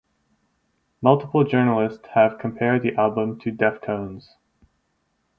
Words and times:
Multiple 1.03 1.43
journalists 1.43 2.03
have 2.15 2.39
compared 2.39 2.81
the 2.81 2.95
album 2.95 3.39
to 3.41 3.51
Deftones. 3.51 4.29